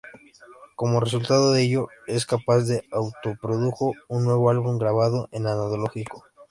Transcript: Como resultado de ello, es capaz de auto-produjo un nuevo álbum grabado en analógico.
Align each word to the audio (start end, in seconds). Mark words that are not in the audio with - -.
Como 0.75 0.99
resultado 0.99 1.51
de 1.51 1.61
ello, 1.61 1.87
es 2.07 2.25
capaz 2.25 2.61
de 2.61 2.81
auto-produjo 2.91 3.93
un 4.07 4.23
nuevo 4.23 4.49
álbum 4.49 4.79
grabado 4.79 5.29
en 5.31 5.45
analógico. 5.45 6.23